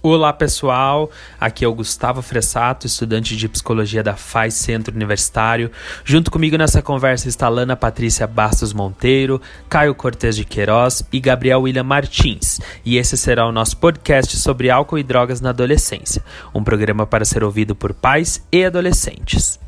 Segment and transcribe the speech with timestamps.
[0.00, 5.72] Olá pessoal, aqui é o Gustavo Fressato, estudante de psicologia da FAI Centro Universitário.
[6.04, 11.62] Junto comigo nessa conversa está Lana Patrícia Bastos Monteiro, Caio Cortes de Queiroz e Gabriel
[11.62, 12.60] William Martins.
[12.84, 16.22] E esse será o nosso podcast sobre álcool e drogas na adolescência,
[16.54, 19.58] um programa para ser ouvido por pais e adolescentes.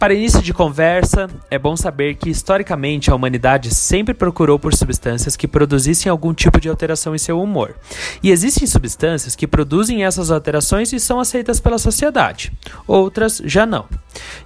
[0.00, 5.36] Para início de conversa, é bom saber que historicamente a humanidade sempre procurou por substâncias
[5.36, 7.74] que produzissem algum tipo de alteração em seu humor.
[8.22, 12.50] E existem substâncias que produzem essas alterações e são aceitas pela sociedade,
[12.86, 13.84] outras já não.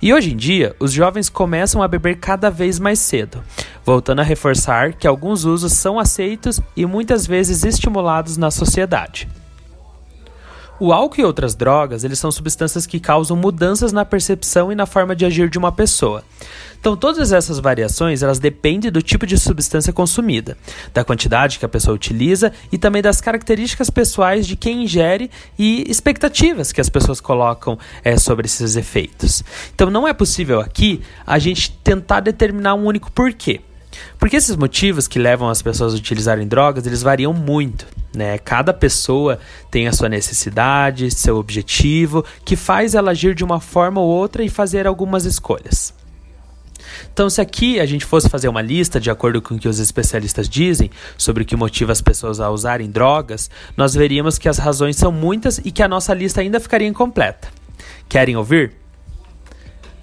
[0.02, 3.40] E hoje em dia, os jovens começam a beber cada vez mais cedo,
[3.84, 9.28] voltando a reforçar que alguns usos são aceitos e muitas vezes estimulados na sociedade.
[10.84, 14.84] O álcool e outras drogas, eles são substâncias que causam mudanças na percepção e na
[14.84, 16.22] forma de agir de uma pessoa.
[16.78, 20.58] Então, todas essas variações, elas dependem do tipo de substância consumida,
[20.92, 25.90] da quantidade que a pessoa utiliza e também das características pessoais de quem ingere e
[25.90, 29.42] expectativas que as pessoas colocam é, sobre esses efeitos.
[29.74, 33.62] Então, não é possível aqui a gente tentar determinar um único porquê.
[34.18, 37.86] Porque esses motivos que levam as pessoas a utilizarem drogas, eles variam muito.
[38.14, 38.38] Né?
[38.38, 39.38] Cada pessoa
[39.70, 44.42] tem a sua necessidade, seu objetivo, que faz ela agir de uma forma ou outra
[44.42, 45.92] e fazer algumas escolhas.
[47.12, 49.78] Então, se aqui a gente fosse fazer uma lista de acordo com o que os
[49.78, 54.58] especialistas dizem sobre o que motiva as pessoas a usarem drogas, nós veríamos que as
[54.58, 57.48] razões são muitas e que a nossa lista ainda ficaria incompleta.
[58.08, 58.72] Querem ouvir?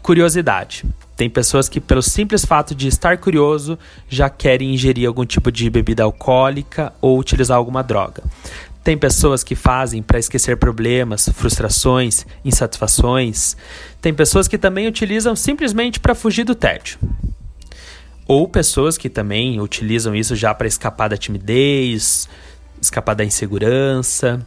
[0.02, 0.86] Curiosidade.
[1.22, 3.78] Tem pessoas que, pelo simples fato de estar curioso,
[4.10, 8.24] já querem ingerir algum tipo de bebida alcoólica ou utilizar alguma droga.
[8.84, 13.56] Tem pessoas que fazem para esquecer problemas, frustrações, insatisfações.
[14.02, 16.98] Tem pessoas que também utilizam simplesmente para fugir do tédio.
[18.26, 22.28] Ou pessoas que também utilizam isso já para escapar da timidez,
[22.82, 24.44] escapar da insegurança.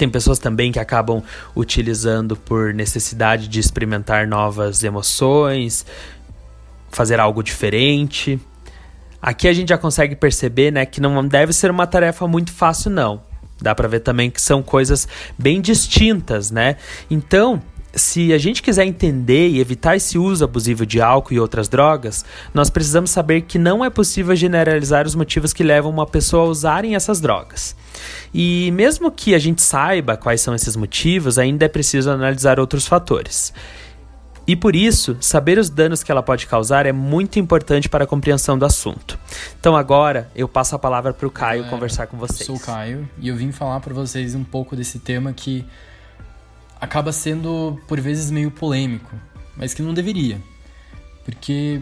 [0.00, 1.22] Tem pessoas também que acabam
[1.54, 5.84] utilizando por necessidade de experimentar novas emoções,
[6.90, 8.40] fazer algo diferente.
[9.20, 12.90] Aqui a gente já consegue perceber, né, que não deve ser uma tarefa muito fácil
[12.90, 13.20] não.
[13.60, 15.06] Dá para ver também que são coisas
[15.38, 16.76] bem distintas, né?
[17.10, 17.60] Então,
[17.94, 22.24] se a gente quiser entender e evitar esse uso abusivo de álcool e outras drogas,
[22.54, 26.48] nós precisamos saber que não é possível generalizar os motivos que levam uma pessoa a
[26.48, 27.74] usarem essas drogas.
[28.32, 32.86] E mesmo que a gente saiba quais são esses motivos, ainda é preciso analisar outros
[32.86, 33.52] fatores.
[34.46, 38.06] E por isso, saber os danos que ela pode causar é muito importante para a
[38.06, 39.18] compreensão do assunto.
[39.60, 42.40] Então agora eu passo a palavra para o Caio conversar com vocês.
[42.40, 45.64] Eu sou o Caio e eu vim falar para vocês um pouco desse tema que
[46.80, 49.14] acaba sendo por vezes meio polêmico,
[49.56, 50.40] mas que não deveria.
[51.24, 51.80] Porque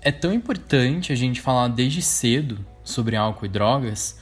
[0.00, 4.18] é tão importante a gente falar desde cedo sobre álcool e drogas,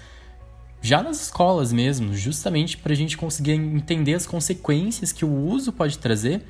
[0.83, 5.73] já nas escolas mesmo, justamente para a gente conseguir entender as consequências que o uso
[5.73, 6.43] pode trazer,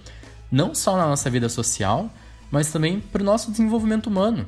[0.50, 2.10] não só na nossa vida social,
[2.50, 4.46] mas também para o nosso desenvolvimento humano.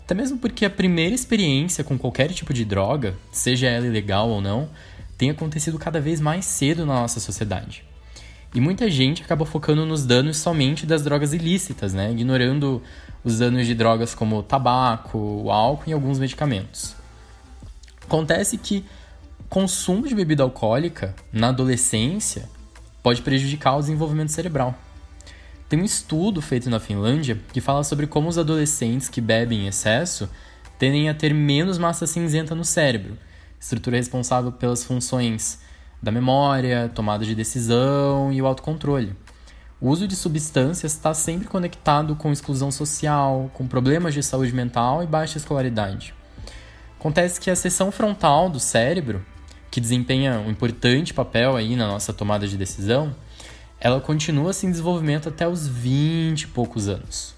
[0.00, 4.40] Até mesmo porque a primeira experiência com qualquer tipo de droga, seja ela ilegal ou
[4.40, 4.68] não,
[5.18, 7.84] tem acontecido cada vez mais cedo na nossa sociedade.
[8.56, 12.10] E muita gente acaba focando nos danos somente das drogas ilícitas, né?
[12.10, 12.82] ignorando
[13.22, 16.96] os danos de drogas como o tabaco, o álcool e alguns medicamentos.
[18.02, 18.82] Acontece que
[19.50, 22.48] consumo de bebida alcoólica na adolescência
[23.02, 24.74] pode prejudicar o desenvolvimento cerebral.
[25.68, 29.66] Tem um estudo feito na Finlândia que fala sobre como os adolescentes que bebem em
[29.66, 30.30] excesso
[30.78, 33.18] tendem a ter menos massa cinzenta no cérebro,
[33.60, 35.60] estrutura responsável pelas funções
[36.06, 39.12] da memória, tomada de decisão e o autocontrole.
[39.80, 45.02] O uso de substâncias está sempre conectado com exclusão social, com problemas de saúde mental
[45.02, 46.14] e baixa escolaridade.
[46.98, 49.20] Acontece que a seção frontal do cérebro,
[49.68, 53.12] que desempenha um importante papel aí na nossa tomada de decisão,
[53.80, 57.34] ela continua sem desenvolvimento até os 20 e poucos anos.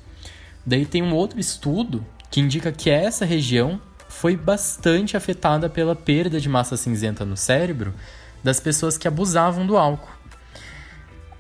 [0.65, 6.39] Daí tem um outro estudo que indica que essa região foi bastante afetada pela perda
[6.39, 7.95] de massa cinzenta no cérebro
[8.43, 10.13] das pessoas que abusavam do álcool.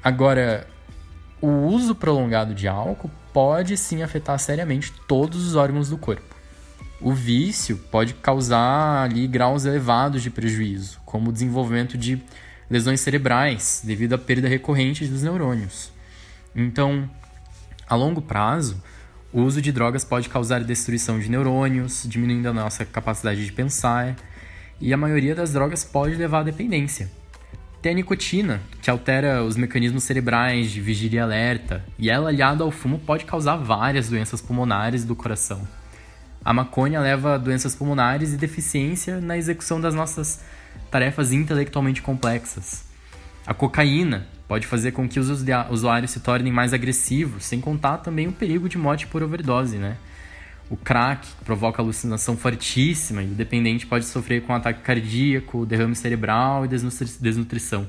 [0.03, 0.67] Agora,
[1.41, 6.37] o uso prolongado de álcool pode sim afetar seriamente todos os órgãos do corpo.
[7.00, 12.21] O vício pode causar ali graus elevados de prejuízo, como o desenvolvimento de
[12.69, 15.93] lesões cerebrais devido à perda recorrente dos neurônios.
[16.55, 17.09] Então,
[17.89, 18.83] a longo prazo,
[19.33, 24.17] o uso de drogas pode causar destruição de neurônios, diminuindo a nossa capacidade de pensar
[24.81, 27.11] e a maioria das drogas pode levar à dependência.
[27.81, 32.65] Tem a nicotina, que altera os mecanismos cerebrais de vigília e alerta, e ela aliada
[32.65, 35.67] ao fumo pode causar várias doenças pulmonares do coração.
[36.45, 40.41] A maconha leva a doenças pulmonares e deficiência na execução das nossas
[40.91, 42.85] tarefas intelectualmente complexas.
[43.47, 48.27] A cocaína pode fazer com que os usuários se tornem mais agressivos, sem contar também
[48.27, 49.97] o perigo de morte por overdose, né?
[50.70, 56.67] O crack provoca alucinação fortíssima e o dependente pode sofrer com ataque cardíaco, derrame cerebral
[56.67, 57.88] e desnutrição.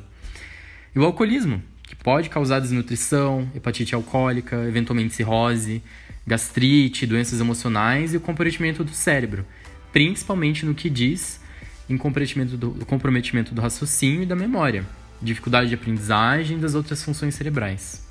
[0.96, 5.84] E o alcoolismo, que pode causar desnutrição, hepatite alcoólica, eventualmente cirrose,
[6.26, 9.46] gastrite, doenças emocionais e o comprometimento do cérebro,
[9.92, 11.42] principalmente no que diz
[11.90, 14.86] em comprometimento do, comprometimento do raciocínio e da memória,
[15.22, 18.09] dificuldade de aprendizagem e das outras funções cerebrais.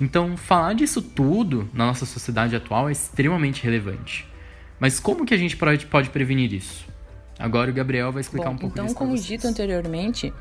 [0.00, 4.26] Então, falar disso tudo na nossa sociedade atual é extremamente relevante.
[4.78, 6.84] Mas como que a gente pode, prevenir isso?
[7.38, 8.94] Agora o Gabriel vai explicar Bom, um pouco então, disso.
[8.96, 10.32] Então, como dito anteriormente,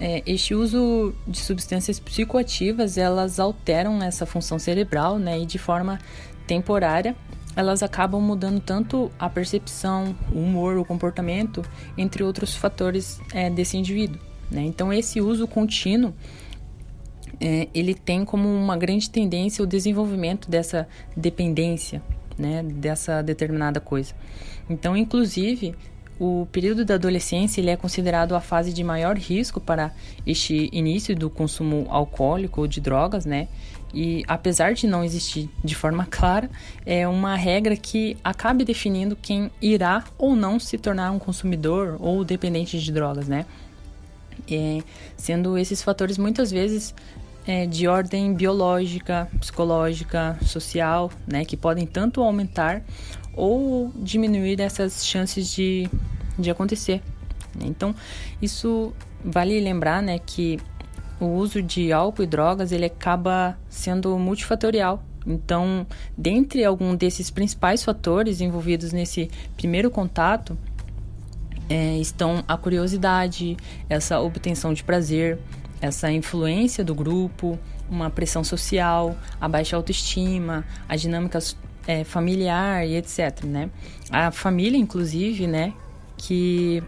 [0.00, 5.98] é, este uso de substâncias psicoativas, elas alteram essa função cerebral, né, e de forma
[6.46, 7.14] temporária,
[7.54, 11.64] elas acabam mudando tanto a percepção, o humor, o comportamento,
[11.96, 14.20] entre outros fatores é, desse indivíduo.
[14.50, 14.62] Né?
[14.62, 16.14] Então, esse uso contínuo
[17.40, 22.02] é, ele tem como uma grande tendência o desenvolvimento dessa dependência,
[22.38, 24.14] né, dessa determinada coisa.
[24.68, 25.74] Então, inclusive,
[26.20, 29.90] o período da adolescência ele é considerado a fase de maior risco para
[30.26, 33.48] este início do consumo alcoólico ou de drogas, né?
[33.92, 36.50] E apesar de não existir de forma clara,
[36.84, 42.22] é uma regra que acabe definindo quem irá ou não se tornar um consumidor ou
[42.22, 43.46] dependente de drogas, né?
[44.50, 44.82] É,
[45.16, 46.94] sendo esses fatores muitas vezes
[47.46, 52.82] é, de ordem biológica, psicológica, social, né, que podem tanto aumentar
[53.34, 55.88] ou diminuir essas chances de,
[56.38, 57.02] de acontecer.
[57.60, 57.94] Então,
[58.40, 58.92] isso
[59.24, 60.58] vale lembrar né, que
[61.18, 65.02] o uso de álcool e drogas ele acaba sendo multifatorial.
[65.26, 65.86] Então,
[66.16, 70.56] dentre algum desses principais fatores envolvidos nesse primeiro contato,
[71.68, 73.56] é, estão a curiosidade,
[73.88, 75.38] essa obtenção de prazer,
[75.80, 81.38] essa influência do grupo, uma pressão social, a baixa autoestima, a dinâmica
[81.86, 83.70] é, familiar e etc, né?
[84.10, 85.72] A família, inclusive, né,
[86.16, 86.82] que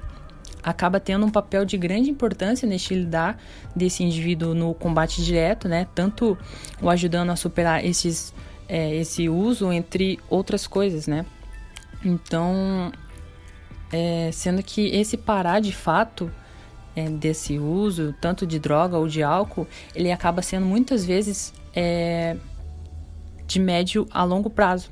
[0.62, 3.37] acaba tendo um papel de grande importância neste lidar
[3.75, 5.89] desse indivíduo no combate direto, né?
[5.94, 6.39] Tanto
[6.81, 8.33] o ajudando a superar esses,
[8.69, 11.27] é, esse uso, entre outras coisas, né?
[12.05, 12.93] Então,
[13.93, 16.31] é, sendo que esse parar de fato
[16.94, 22.37] é, desse uso, tanto de droga ou de álcool, ele acaba sendo muitas vezes é,
[23.47, 24.91] de médio a longo prazo.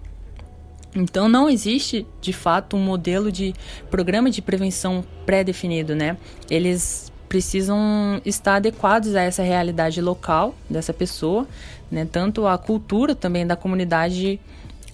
[0.94, 3.54] Então não existe de fato um modelo de
[3.90, 6.16] programa de prevenção pré-definido, né?
[6.50, 11.46] Eles precisam estar adequados a essa realidade local dessa pessoa,
[11.90, 12.04] né?
[12.10, 14.40] Tanto a cultura também da comunidade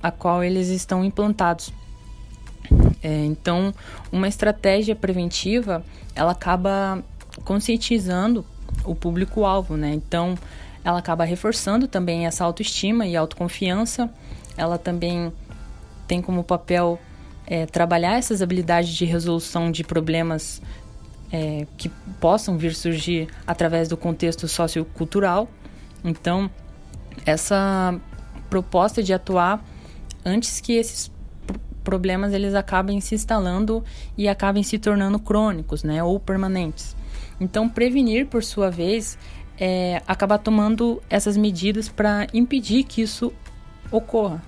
[0.03, 1.73] a qual eles estão implantados.
[3.02, 3.72] É, então,
[4.10, 5.84] uma estratégia preventiva,
[6.14, 7.02] ela acaba
[7.44, 8.44] conscientizando
[8.84, 9.92] o público-alvo, né?
[9.92, 10.36] Então,
[10.84, 14.10] ela acaba reforçando também essa autoestima e autoconfiança.
[14.56, 15.32] Ela também
[16.06, 16.98] tem como papel
[17.46, 20.62] é, trabalhar essas habilidades de resolução de problemas
[21.32, 21.88] é, que
[22.20, 25.48] possam vir surgir através do contexto sociocultural.
[26.04, 26.50] Então,
[27.24, 27.98] essa
[28.48, 29.64] proposta de atuar
[30.24, 31.10] antes que esses
[31.86, 33.84] problemas eles acabem se instalando
[34.19, 36.96] e acabem se tornando crônicos, né, ou permanentes.
[37.40, 39.16] Então, prevenir, por sua vez,
[39.56, 43.32] é acabar tomando essas medidas para impedir que isso
[43.88, 44.43] ocorra.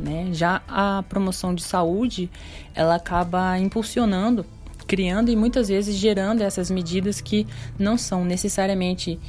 [0.00, 0.30] Né?
[0.32, 2.30] Já a promoção de saúde,
[2.74, 4.46] ela acaba impulsionando,
[4.86, 7.46] criando e muitas vezes gerando essas medidas que
[7.78, 9.20] não são necessariamente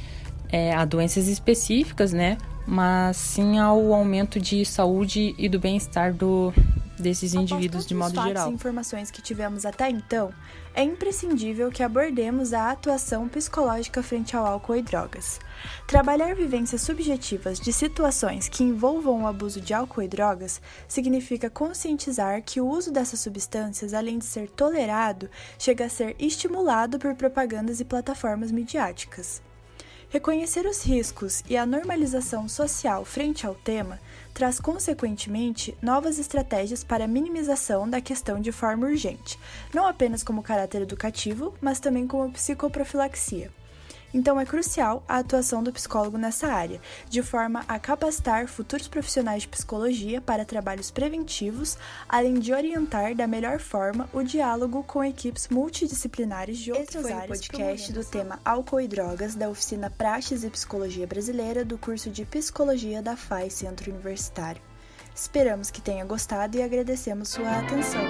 [0.50, 2.38] é, a doenças específicas, né?
[2.66, 6.54] mas sim ao aumento de saúde e do bem-estar do,
[7.00, 8.50] desses indivíduos de modo fatos geral.
[8.50, 10.32] e informações que tivemos até então,
[10.74, 15.40] é imprescindível que abordemos a atuação psicológica frente ao álcool e drogas.
[15.86, 22.42] Trabalhar vivências subjetivas de situações que envolvam o abuso de álcool e drogas significa conscientizar
[22.42, 25.28] que o uso dessas substâncias, além de ser tolerado,
[25.58, 29.42] chega a ser estimulado por propagandas e plataformas midiáticas.
[30.10, 34.00] Reconhecer os riscos e a normalização social frente ao tema
[34.34, 39.38] traz, consequentemente, novas estratégias para a minimização da questão de forma urgente,
[39.72, 43.52] não apenas como caráter educativo, mas também como psicoprofilaxia.
[44.12, 49.42] Então é crucial a atuação do psicólogo nessa área, de forma a capacitar futuros profissionais
[49.42, 55.48] de psicologia para trabalhos preventivos, além de orientar da melhor forma o diálogo com equipes
[55.48, 57.38] multidisciplinares de outras Esse foi áreas.
[57.38, 62.10] o podcast do tema Álcool e Drogas da oficina Praxis e Psicologia Brasileira do curso
[62.10, 64.60] de Psicologia da FAI Centro Universitário.
[65.14, 68.02] Esperamos que tenha gostado e agradecemos sua atenção.